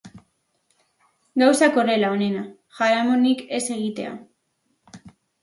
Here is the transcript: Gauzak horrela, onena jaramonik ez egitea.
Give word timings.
Gauzak 1.41 1.77
horrela, 1.81 2.09
onena 2.15 2.41
jaramonik 2.79 3.45
ez 3.59 3.63
egitea. 3.77 4.17